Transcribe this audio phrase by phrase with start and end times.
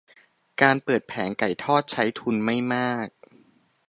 [0.61, 3.07] การเปิดแผงไก่ทอดใช้ทุนไม่มาก